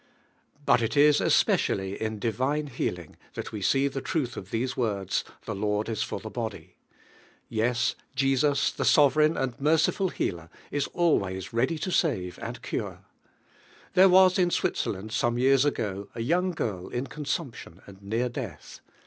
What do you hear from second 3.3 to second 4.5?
that we see the truth of